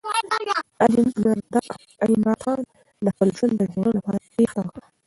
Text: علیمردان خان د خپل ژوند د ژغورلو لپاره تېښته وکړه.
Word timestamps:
علیمردان 0.83 2.35
خان 2.43 2.59
د 3.05 3.07
خپل 3.13 3.27
ژوند 3.37 3.53
د 3.57 3.61
ژغورلو 3.71 3.97
لپاره 3.97 4.17
تېښته 4.35 4.61
وکړه. 4.63 4.87